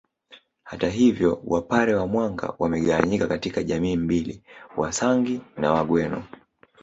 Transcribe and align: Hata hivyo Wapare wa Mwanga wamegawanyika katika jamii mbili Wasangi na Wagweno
Hata 0.63 0.89
hivyo 0.89 1.41
Wapare 1.45 1.93
wa 1.93 2.07
Mwanga 2.07 2.53
wamegawanyika 2.59 3.27
katika 3.27 3.63
jamii 3.63 3.95
mbili 3.97 4.43
Wasangi 4.77 5.41
na 5.57 5.71
Wagweno 5.71 6.23